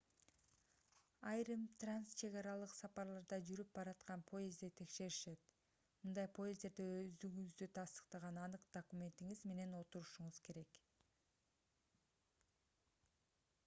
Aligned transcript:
айрым 1.31 1.65
трансчегаралык 1.83 2.71
сапарларда 2.75 3.37
жүрүп 3.49 3.69
бараткан 3.75 4.23
поездде 4.31 4.69
текшеришет 4.81 5.45
мындай 6.07 6.31
поезддерде 6.39 6.87
өздүгүңүздү 7.01 7.69
тастыктаган 7.77 8.41
анык 8.49 8.65
документиңиз 8.79 9.45
менен 9.53 9.77
отурушуңуз 9.83 10.41
керек 10.51 10.81